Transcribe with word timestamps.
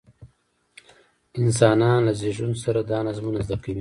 انسانان 1.41 1.99
له 2.07 2.13
زېږون 2.19 2.51
سره 2.63 2.79
دا 2.91 2.97
نظمونه 3.07 3.39
زده 3.45 3.55
کوي. 3.61 3.69